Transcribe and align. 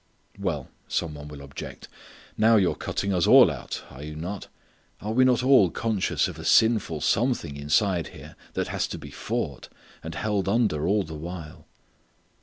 "Well," 0.39 0.67
some 0.87 1.13
one 1.13 1.27
will 1.27 1.43
object, 1.43 1.87
"now 2.35 2.55
you're 2.55 2.73
cutting 2.73 3.13
us 3.13 3.27
all 3.27 3.51
out, 3.51 3.83
are 3.91 4.01
you 4.01 4.15
not? 4.15 4.47
Are 4.99 5.11
we 5.13 5.23
not 5.23 5.43
all 5.43 5.69
conscious 5.69 6.27
of 6.27 6.39
a 6.39 6.43
sinful 6.43 7.01
something 7.01 7.55
inside 7.55 8.07
here 8.07 8.35
that 8.53 8.69
has 8.69 8.87
to 8.87 8.97
be 8.97 9.11
fought, 9.11 9.69
and 10.01 10.15
held 10.15 10.49
under 10.49 10.87
all 10.87 11.03
the 11.03 11.13
while?" 11.13 11.67